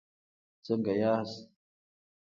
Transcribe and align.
څنګه 0.65 0.93
یاست؟ 1.01 1.41